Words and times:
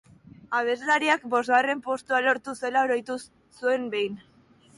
Abeslariak 0.59 1.27
bosgarren 1.33 1.83
postua 1.89 2.23
lortu 2.29 2.57
zuela 2.63 2.83
oroitu 2.89 3.19
zuen 3.61 3.87
behin. 3.95 4.19